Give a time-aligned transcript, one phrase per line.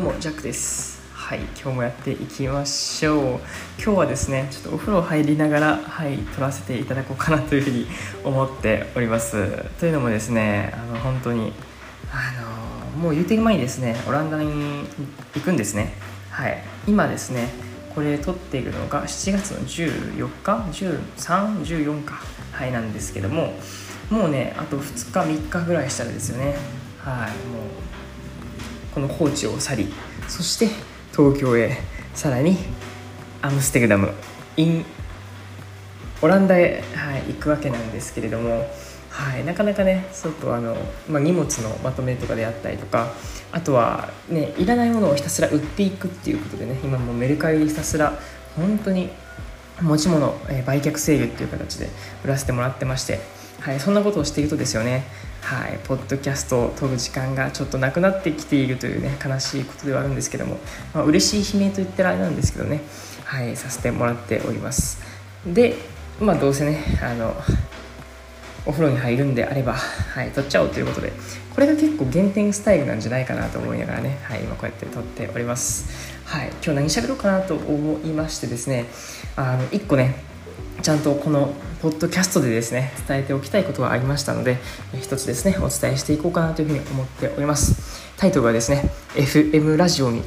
[0.00, 3.40] うもジャックですはい今日もやっていきましょう。
[3.78, 7.86] 今日はですねちょっとお風呂入りながらはい撮らせていただこうかなというふうに
[8.24, 9.64] 思っております。
[9.78, 11.52] というのもですねあの本当に
[12.10, 12.32] あ
[12.96, 14.88] のもう言うてる前にですねオランダに
[15.34, 15.92] 行くんですね。
[16.30, 17.48] はい今ですね
[17.94, 20.56] これ撮っているのが7月の14日
[21.22, 22.20] ？1314か。
[22.52, 23.54] はいなんですけども
[24.08, 26.56] もうねあと2日3日ぐらいしたらですよね。
[26.98, 27.89] はいもう
[28.94, 29.92] この高知を去り
[30.28, 30.68] そして
[31.12, 31.78] 東京へ
[32.14, 32.56] さらに
[33.42, 34.12] アムステルダム
[34.56, 34.84] in
[36.22, 38.66] オランダへ、はい、行くわけなんですけれども、
[39.10, 40.76] はい、なかなかねちょっとあの、
[41.08, 43.12] まあ、荷物のまとめとかであったりとか
[43.52, 48.18] あとは、ね、いらないものをひたすら売っていくっていうことでね今もうメルカリでひたすら
[48.56, 49.10] 本当に
[49.80, 51.88] 持ち物、えー、売却セールっていう形で
[52.22, 53.20] 売らせてもらってまして
[53.60, 55.04] はい、そんなことをしているとですよね、
[55.40, 60.58] はい、ポッドキャストを撮る時間がちょっとなくなってきているというね悲しいことではあるんですけども、
[60.94, 62.82] まあ、嬉しい悲鳴と言ってるあれなんですけどね、
[63.24, 65.02] はい、させてもらっております。
[65.46, 65.76] で
[66.20, 67.34] まあどうせねあの
[68.66, 71.12] お風呂に入るんであれば、はい、撮っちゃおうということで
[71.54, 76.20] これが結構原点スタイルなんじゃないかなと思いながらね、はい、今こうやって撮っております。
[76.24, 78.86] はい今日何喋ろうかなと思いましてですね
[79.34, 80.14] あの1個ね
[80.82, 84.58] ちゃんとこのポッドキャストでですね伝えておきたいことがありましたので
[85.00, 88.14] 一つですねお伝えしていこうかなというふうに思っております。
[88.18, 90.22] タイトルはですね FM ラジオに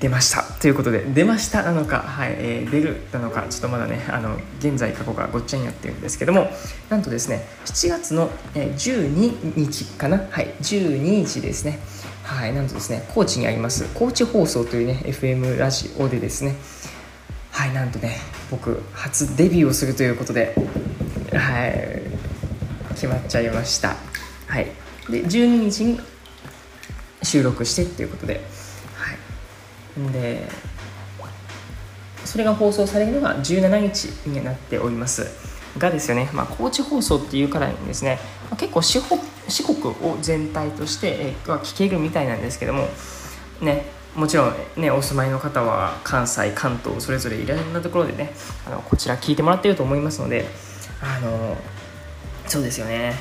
[0.00, 0.42] 出ました。
[0.60, 6.50] ということで出ましたなのか、はいえー、出るなのかちょっとまだねあの現在過去がごっちゃになってるんですけども
[6.90, 10.18] なんとですね7月の12日かな？
[10.18, 11.78] はい12日ですね。
[12.24, 16.56] はいなんとですね高知にあります高知放送というね FM ラジオでですね
[17.52, 18.16] はいなんとね
[18.50, 20.54] 僕初デビューをするということで
[21.32, 22.02] はい
[22.94, 23.96] 決まっちゃいました。
[24.46, 24.66] はい。
[25.10, 26.00] で12日に
[27.22, 28.40] 収録してっていうことで
[28.94, 29.12] は
[30.08, 30.12] い。
[30.12, 30.48] で
[32.24, 35.26] それが放送されるのが17日になっております。
[35.78, 38.18] がですよね、まあ、高知放送っていうからにですね、
[38.50, 42.88] まあ、結構四国を全体として、えー、聞けるみたいなんですけども
[43.60, 48.32] ねもちろんねお住まいの方は関西関東それぞれいろんなところでね
[48.66, 50.46] あのこちら聞いてもらってると思いますので
[51.02, 51.56] あの
[52.46, 53.14] そうですよね。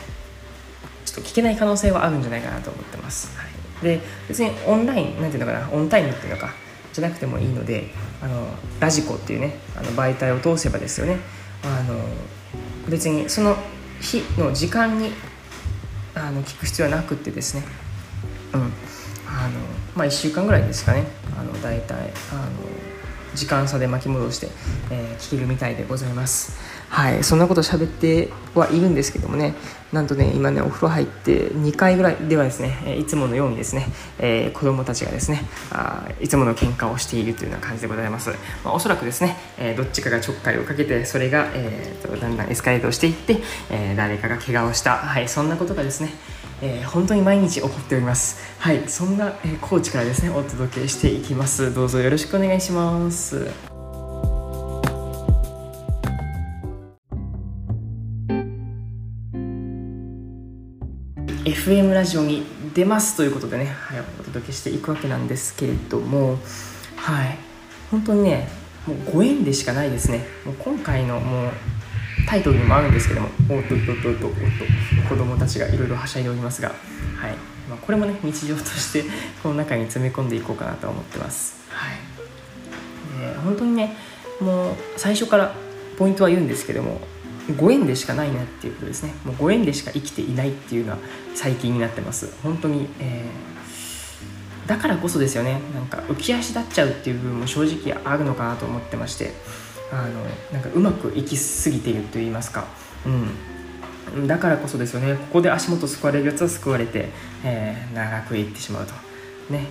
[1.06, 6.54] ちょっと聞けない可能性はあるんじゃないかなと思ってます、はい、で別にオンラインなんていうのかなオンタイムっていうのか
[6.92, 7.92] じゃなくてもいいので
[8.22, 8.48] あの
[8.80, 11.20] ラジコっていうねあの媒体を通せばですよね。
[11.64, 12.00] あの
[12.90, 13.56] 別にその
[14.02, 15.12] 日の時間に
[16.16, 17.64] あの聞く必要はなくってですね。
[18.54, 18.72] うん。
[19.96, 21.06] まあ、1週間ぐらいですかね。
[21.38, 21.98] あの大体
[22.32, 22.52] あの
[23.34, 24.48] 時間差で巻き戻して、
[24.90, 26.58] えー、聞けるみたいでございます。
[26.90, 27.24] はい。
[27.24, 29.56] そんなこと喋ってはいるんですけどもね。
[29.96, 33.88] なんとね今ねお風呂入って2回ぐらいではですねいつものようにですね、
[34.20, 38.30] えー、子供たちがですねあいつもの喧嘩をしているというような感じでございます、
[38.64, 43.38] まあ、おそらくですね、えー、どっちかがちょっかいをかけてそれが、えーと、だんだんエスカレートしていって、
[43.70, 44.98] えー、誰かが怪我をした。
[44.98, 45.30] はい。
[45.30, 46.10] そんなことがですね
[46.62, 48.40] えー、本当に毎日起こっております。
[48.60, 51.74] はいそんな、えー、高知からですねお届けしていきます。
[51.74, 53.50] どうぞよろしくお願いします。
[61.46, 62.44] FM ラジオに
[62.74, 66.38] 出ますということでね、はい、お届けしていくわけなんですけれども
[66.96, 67.38] はい
[67.92, 68.48] 本当にね
[68.88, 70.26] もうご縁でしかないですね。
[70.46, 71.52] もう今回のもう
[72.28, 76.76] タイトルにもあるんですけどもおっとっとっとっとっと子供たちがいろいろはしゃいでおりますが、はい。
[77.70, 79.04] まあ、これもね日常として
[79.42, 83.96] この中に詰め込んでいこうかなと思ってます、はい、で本当にね
[84.40, 85.56] もう最初から
[85.98, 87.02] ポイントは言うんですけども
[87.58, 89.14] ご縁でしかないなっていうことですね。
[89.24, 90.98] もうご縁でしか生きていないっていうのは
[91.36, 92.36] 最近になってます。
[92.42, 95.60] 本当に、えー、だからこそですよね。
[95.74, 99.34] なんか浮き足立っちゃうっていう部分も正直あるのかなと思ってまして。
[99.92, 102.66] あのなんかうまくいきすぎていると言いますか、
[103.06, 105.16] うん、だからこそですよね。
[105.16, 107.10] ここで足元救われるやつは救われて、
[107.44, 108.94] えー、長くいってしまうと。
[109.50, 109.68] ね。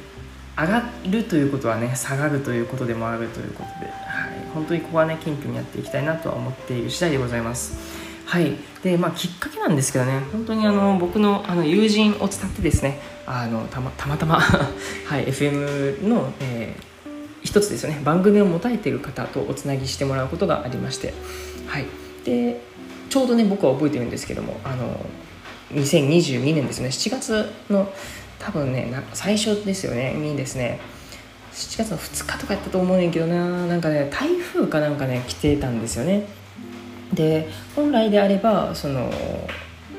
[0.56, 7.76] 上がるということはね下がるということでもあるということで、はい、本当にここはね謙虚にやっていきたいなとは思っている次第でございます。
[8.24, 8.56] はい。
[8.82, 10.20] でまあきっかけなんですけどね。
[10.32, 13.00] 本当にあの僕のあの友人を伝ってですね。
[13.26, 14.38] あのたまたまたま。
[15.06, 15.26] はい。
[15.26, 16.93] FM の、えー
[17.44, 18.00] 一つですよね。
[18.02, 21.14] 番組を持たれている方とおつなぎしてもらうことがありまして、
[21.66, 21.86] はい、
[22.24, 22.60] で
[23.10, 25.06] ちょうどね僕は覚えてるんですけどもあの
[25.72, 26.88] 2022年ですね。
[26.88, 27.92] 7月の
[28.38, 30.14] 多分ね最初ですよね。
[30.14, 30.80] にですね。
[31.52, 33.66] 7月の2日とかやったと思うねんけどな。
[33.66, 36.26] なんかね台風かなんかね来てたんですよね。
[37.12, 39.12] で本来であればその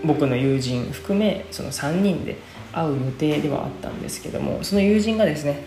[0.03, 2.37] 僕の友人含めその3人で
[2.75, 5.63] 会う予定ではあったんですけどもその友人がですね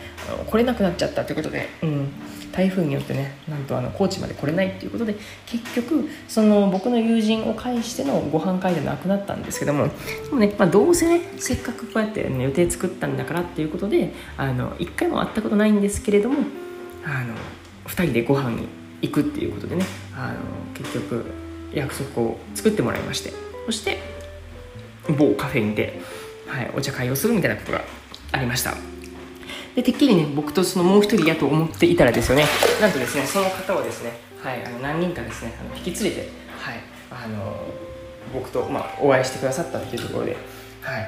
[0.47, 2.09] 来れなくなっちゃったということで、うん、
[2.53, 5.17] 台風によってねなんとあの高知まで来れないっていうことで
[5.47, 9.93] 結局その僕の友人を介してのご飯会でなくなったんですけどもで
[10.31, 16.37] もね、まあ、どうせねせっかくこうやって、ね、予定作ったんだからっていうことであの1回も会ったことないんですけれども
[17.05, 17.35] あの
[17.87, 18.69] 2人でご飯に
[19.01, 19.85] 行くっていうことでね
[20.15, 20.35] あの
[20.75, 21.25] 結局
[21.73, 23.33] 約束を作ってもらいまして
[23.67, 23.99] そして
[25.17, 26.01] 某カフェにて、
[26.49, 27.83] はい、お茶会をするみたいなことが
[28.33, 28.75] ありました。
[29.77, 32.47] でてっきりね僕とそのもう一人やと思っていたらですよね。
[32.81, 34.13] なんとですねその方をですね、
[34.43, 36.29] はい、あの何人かですねあの引き連れて、
[36.59, 36.81] はい、
[37.11, 37.65] あの
[38.33, 40.37] 僕と、まあ、お会いしてくださったっていうところで、
[40.83, 41.07] はい、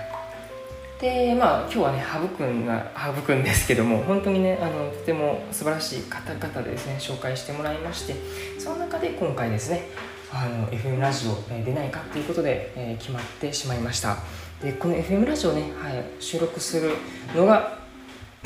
[1.00, 8.14] でまあ今日はね羽生くんが羽生くんですけども本当にねあのとても素晴らしい方々でですね紹介してもらいまして
[8.58, 9.88] その中で今回ですね
[10.32, 14.18] あの FM ラジオ、え出ないかっていうことで、えー、決まってしまいました。
[14.62, 16.90] でこの FM ラジオね、はい、収録する
[17.34, 17.78] のが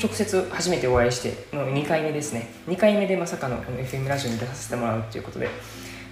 [0.01, 2.49] 直接初めてお会いしての2回目ですね。
[2.67, 5.49] 2回目でまさかのこの FM ラジオに出させてもらうっていうことで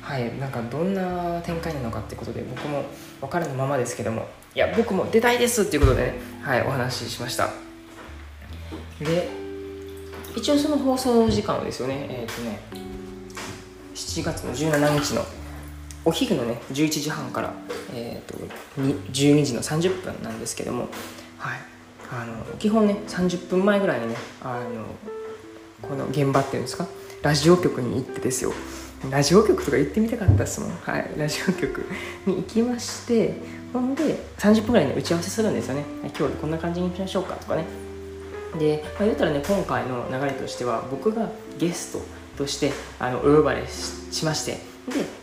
[0.01, 2.83] はいなんかどんな展開なのかってことで僕も
[3.21, 7.49] 分からぬままですけどもいや僕も出たいですっていうことでねはいお話ししました。
[8.99, 9.29] で
[10.35, 12.59] 一応その放送時間はですよねえっ、ー、とね
[13.95, 15.25] 7月の17日の
[16.05, 17.53] お昼のね11時半から、
[17.93, 18.45] えーと、と
[19.11, 20.89] 12時の30分なんですけども
[21.37, 21.59] はい。
[22.11, 24.85] あの基本ね30分前ぐらいにねあの
[25.81, 26.87] この現場っていうんですか？
[27.21, 28.53] ラジオ局に行ってですよ。
[29.09, 30.69] ラジオ局とか行ってみたかったですもん。
[30.83, 31.09] はい。
[31.17, 31.85] ラジオ局
[32.25, 33.35] に行きまして
[33.73, 35.83] ほんで30分ぐらいね打ち合わせするんですよね。
[36.17, 37.65] 今日こんな感じにしましょうかとかね。
[38.59, 42.01] で、まあ、言ったらね今回の流れとしては僕がゲスト
[42.37, 44.51] としてあのお呼ばれしまして。
[44.51, 44.59] で、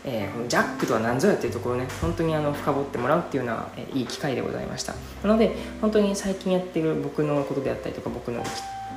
[0.03, 4.93] えー、このジャックとは何ぞやっていうところをね本当にあの深掘ってもらうっていうような、えー、いい機会でございました。
[5.23, 8.43] なので本当に最近やってる僕のことであったりとか僕の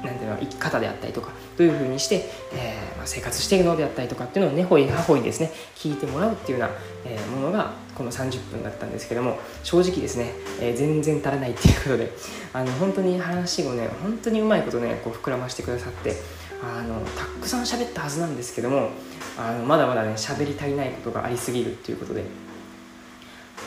[0.02, 6.74] なんていうの生き方であったりとかどういうふうにして、えーまあ、生活しているのであったりとかっていうのを根掘り葉掘りですね聞いてもらうっていうような、
[7.06, 12.12] えー、ものがこの30分だったんですけども正直ですね、えー、全然足らないっていうことで
[12.52, 16.16] あの本当に話をね本当にうまいことねこう膨らましてくださって
[16.64, 18.90] あのたくさん喋ったはずなんですけども
[19.38, 22.24] あのまだまだね喋り足りないことがありすぎるっていうことで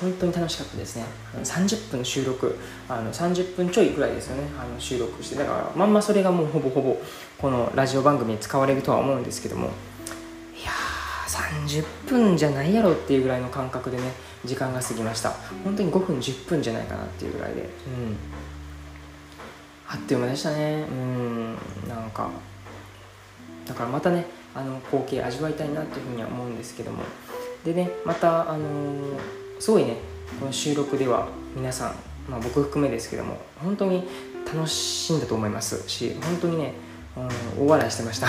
[0.02, 1.06] 本当に楽しかったですね。
[1.44, 2.56] 30分収録
[2.88, 5.36] あの30分ちょいぐらいですよねあの収録して。
[5.36, 7.02] だからまんまそれがもうほぼほぼ
[7.38, 9.70] このラジオ番組に使われるとは思うんですけども。
[10.56, 14.04] いやー30分じゃないやろっていうぐらいの感覚でね
[14.46, 15.32] 時間が過ぎました。
[15.64, 17.62] 本当に5分10分じゃないかなっていうぐらいで。
[17.62, 17.68] うん。
[19.88, 20.86] あっという間でしたね。
[20.92, 21.58] うん。
[21.88, 22.30] なんか
[23.68, 24.26] だからまたね
[24.56, 27.04] あの光景味わいたいなっていうふうには思うんですけども。
[27.66, 29.20] でねまたあのー、
[29.60, 29.98] すごいね
[30.40, 31.96] この収録では皆さん、
[32.30, 34.08] まあ、僕含めですけども本当に
[34.46, 36.74] 楽しんだと思いますし本当にね
[37.58, 38.28] うん、大笑いしてました。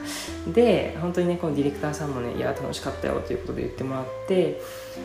[0.52, 4.60] で本当にねこのディレクターさんもねいや楽しかったよということで言ってもらって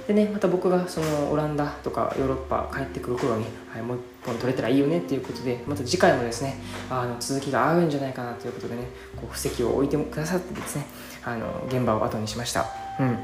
[0.08, 6.58] でねまた僕がそのオランダとかヨーロッパ帰ってくる頃に、はい、もう一本取れたらいいよねっていうことでまた次回もですね
[6.90, 8.84] あの続きがあるんじゃないかなということでね
[9.18, 10.86] こう布石を置いてくださってですね
[11.26, 12.66] あの現場を後にしました。
[13.00, 13.18] うん。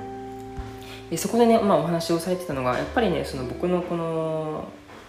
[1.09, 4.65] でそこでね、まあ、お話をされてたのがやっぱりねその僕のこの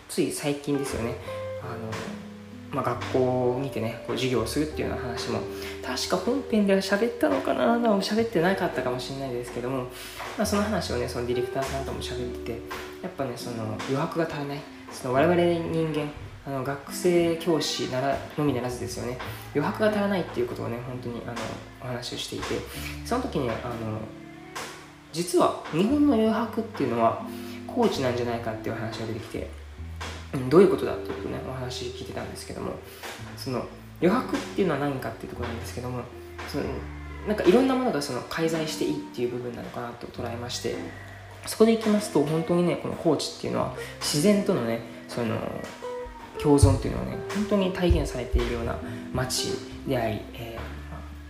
[0.08, 1.14] つい最近ですよね
[1.62, 1.88] あの
[2.72, 5.40] まあ、学校にてねこう授業をするっていうような話も
[5.84, 9.84] 確か本編では喋ったのかな喋ってなかったかもしれないですけども、
[10.38, 12.58] まあ、その話をねそのディレクターさんとも喋ってて
[13.02, 14.60] やっぱねその余白が足らない
[14.90, 16.10] その我々人間
[16.46, 19.18] あの学生教師ならのみならずですよね
[19.54, 21.34] 余白が足らないっていうことをね本当にあの
[21.82, 22.46] お話をしていて
[23.04, 24.00] その時にあの
[25.12, 27.24] 実は日本の余白っていうのは
[27.66, 29.61] コーチなんじゃないかっていう話が出てきて
[30.48, 32.72] どういうことだっていうとねお話聞いてたんですけども
[33.36, 33.66] その
[34.00, 36.02] 余白っていうのは何かっていうところなんですけども
[36.48, 36.64] その
[37.26, 40.74] なんかいろんなものがその介在していいっていう部分なのかなと捉えまして
[41.46, 45.36] そこでいきますと本当にねこの高知っていうのは自然とのねその
[46.40, 48.76] 共存っていうのをね本当に体現されているような
[49.12, 49.52] 街
[49.86, 50.58] であり、え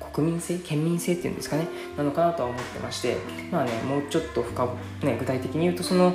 [0.01, 1.67] ー、国民性県民性っていうんですかね
[1.97, 3.17] なのかなとは思ってまして
[3.51, 4.65] まあねもうちょっと深、
[5.03, 6.15] ね、具体的に言うとその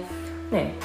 [0.51, 0.75] ね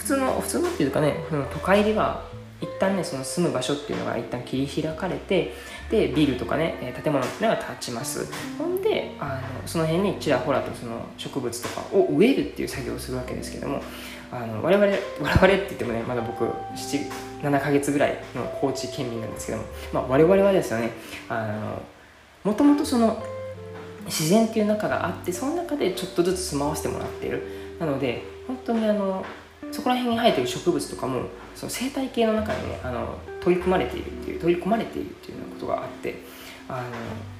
[0.00, 1.14] 普通の普通のっていうかね
[1.52, 2.24] 都会では
[2.60, 5.52] 一旦ねその住む場所っていうのが一旦切り開かれて
[5.90, 8.32] でビルとかね建物っていうのが建ちます。
[8.58, 13.82] ほんであのその辺にちらほらとその植物とかを植えるっていう作業をするわけですけども
[14.32, 20.92] あの我々我々って言ってもねまだ僕7ヶ月ぐらいの高知県民なんですけども、まあ、我々はですよね
[21.28, 21.82] あの
[22.44, 23.22] もともとその
[24.06, 27.42] 自然っていう中があってその中でちょっとずつ住まわせてもらっている。
[27.78, 29.24] なので本当にあの
[29.70, 31.22] そこら辺に生えてる植物とかも
[31.54, 36.22] その生態系の中にねあの取り組まれているっていう取り込まれているっていうようなことがあって
[36.68, 36.88] あの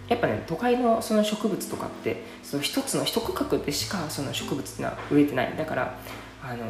[0.08, 5.56] やっぱね都会のその植物とかってその一つの一区画でしかその植物っていうのは植えてない。
[5.56, 5.98] だから
[6.42, 6.64] あの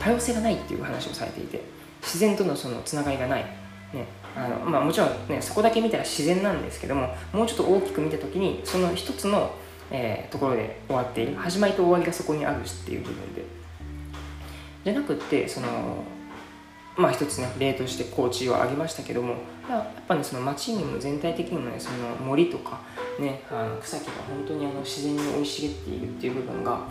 [0.00, 1.62] 多様性がないっていう話をされていて
[2.00, 3.44] 自然とのそのつながりがない、
[3.92, 9.52] ねあのまあ、もちろん、ね、そこだけ見たら自然なんですけどももうちょっと大きく見た時にその一つの、
[9.90, 11.36] えー、ところで終わっている。
[11.36, 13.61] 始まりと終わりがそこにあるしっていう部分で。
[14.84, 15.68] じゃなくってその
[16.96, 19.36] まあ一つね例として高知を挙げましたけども
[19.68, 22.80] やっぱねその町にも全体的にもねその森とか
[23.18, 26.86] ねあの草木が本当にあの自然に生い茂っているっていう部分が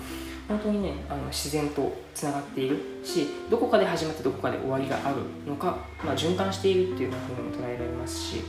[0.48, 5.18] 本当にねあの自然とつながっているしどこかで始まってどこかで終わりがある
[5.48, 8.42] のか、まあ、循環しているっていうふうにも捉えられますし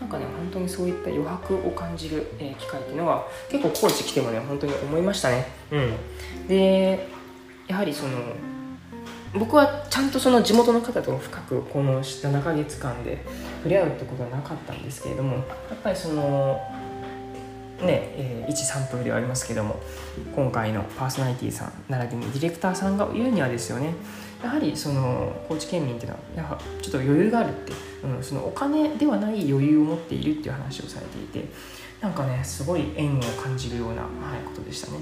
[0.00, 5.46] なんかね本当にそういった余白を感じる、えー、機会っていうのは結構高知来てもね本当に思いましたね。
[5.70, 6.48] うん。
[6.48, 7.06] で
[7.68, 8.18] やはりその
[9.34, 13.24] 僕はちゃんとその地元の方と深くこの7ヶ月間で
[13.58, 15.44] 触れ合うってことはなかったんですけれどもやっ
[15.82, 16.60] ぱりその
[17.80, 19.80] ね、えー、一サンプルではありますけども
[20.34, 23.94] 今回のパーソナリティさん並びにディレクターさんが言うにはですよね
[24.42, 27.72] やはりその高知県民っていうのはやはちょっと余裕があるって、
[28.04, 31.48] うん、そのお金ではない余裕を持っているっていう話をされていて
[32.00, 34.98] なんかねすごい縁を感じるような、はい、ことでしたね。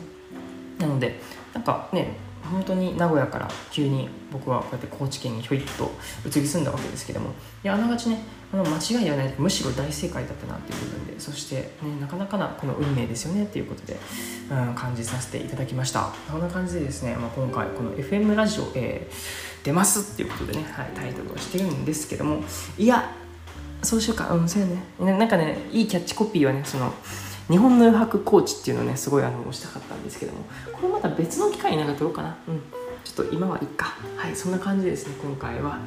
[0.79, 1.21] なので
[1.53, 2.17] なんかね
[2.51, 5.91] 本当に名古屋から急に僕はこうやって高知県にひょいっと
[6.27, 7.31] 移り住んだわけですけども
[7.63, 8.23] いやあながちね
[8.53, 13.97] あの間違いではないむしろ大正解だったなっていう部分でそして、ね、なかなかなこの運命ですよねっていうことで、
[14.51, 16.13] うん、感じさせていただきました。
[16.31, 22.43] こんな感じでですね、まあ、今回この FM ラジオ、えー、出ますっていうことでね、はい、タイトルをしてるんですけども
[22.77, 23.15] いや
[23.83, 24.31] そうしようか。
[24.35, 25.19] うんそうやね。
[25.19, 26.93] なんかねいいキャッチコピーはねその
[27.49, 32.37] 日本の余白コーチっていうのをねすごいあのしたかったんですけどもこれまた別の機会になんか撮ろうかな？
[32.49, 32.61] うん。
[33.05, 33.95] ちょっと今はいっか。
[34.17, 35.79] はいそんな感じですね今回は。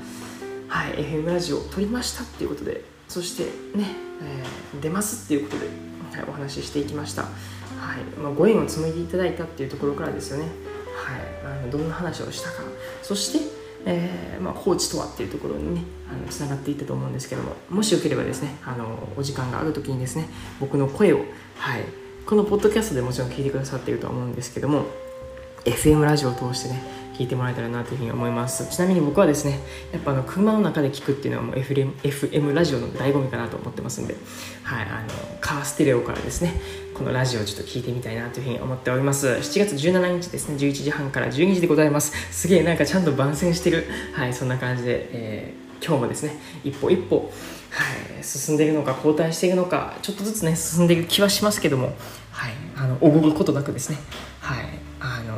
[0.67, 3.43] はい FM ラジオ撮りましたっていうことでそして
[3.77, 3.87] ね、
[4.21, 5.67] えー、出ますっていうことで、
[6.19, 7.23] はい、お話ししていきました。
[7.23, 7.31] はい
[8.19, 10.43] まあ、ご縁を紡いでいただいたっていうところからですよね。
[10.43, 10.51] はい
[11.45, 12.63] あのどんな話をしたか。
[13.03, 13.54] そして
[13.85, 15.83] えー、まあ、コーチとはっていうところにね
[16.29, 20.27] つながっていったと思うんですけどももしよければですねあのお時間がある時にですね
[20.59, 21.19] 僕の声を、
[21.57, 21.83] はい、
[22.25, 24.85] このポッドキャストでもちろん聞いてくださっているとは思うんですけども
[25.65, 28.69] FM ラジオを通してね聞いてもらえたらなというふうに思います。
[28.69, 29.59] ちなみに僕はですね
[29.93, 34.15] やっぱあの車の中で聞くっていうのはもう FM, FM ラジオの醍醐味かなと思ってますんで、
[34.63, 36.59] はい、あのカーステレオからですね
[36.93, 39.27] このラジオをちょっと聞いてみたいなというふうに思っております。
[39.27, 42.11] 7月17日ですね11時半から12時でございます。
[42.31, 43.85] すげえなんかちゃんと番宣してる。
[44.13, 47.31] はいそんな感じで、えー、今日もですね一歩一歩
[47.75, 47.83] は
[48.21, 51.87] い、進んでいるのか後退しているのかちょっとずつね進んでいる気はしますけども、
[52.31, 53.97] はい、あのおごることなくですね、
[54.39, 54.65] はい、
[55.01, 55.35] あの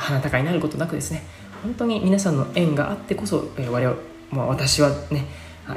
[0.00, 1.22] 鼻高になることなくですね
[1.62, 3.96] 本当に皆さんの縁があってこそ、えー、我々、
[4.30, 5.26] まあ、私はね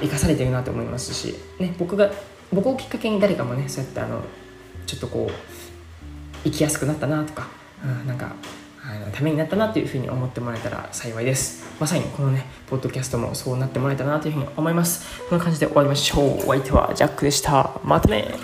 [0.02, 2.10] 生かされているなと思いますし、ね、僕が
[2.52, 4.22] 僕をきっかけに誰かもねそうやってあの
[4.86, 5.34] ちょっとこう
[6.44, 7.48] 生きやすくなったなとか、
[7.84, 8.34] うん、なんか
[8.86, 11.64] あのためになったなというふうに思ってもらえたら幸いです。
[11.80, 15.22] まさにこのねポッドキャストもそうなってもらえたなというふうに思います。
[15.30, 16.40] こんな感じで終わりましょう。
[16.40, 17.80] お相手はジャックでした。
[17.84, 18.36] またね。